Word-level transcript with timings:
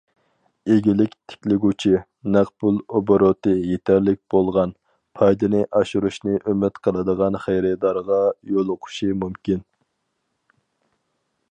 ئىگىلىك 0.75 1.11
تىكلىگۈچى 1.33 1.91
نەق 2.35 2.49
پۇل 2.63 2.79
ئوبوروتى 2.99 3.53
يېتەرلىك 3.73 4.19
بولغان، 4.35 4.73
پايدىنى 5.21 5.63
ئاشۇرۇشنى 5.81 6.41
ئۈمىد 6.41 6.83
قىلىدىغان 6.89 7.41
خېرىدارغا 7.47 8.21
يولۇقۇشى 8.57 9.13
مۇمكىن. 9.25 9.65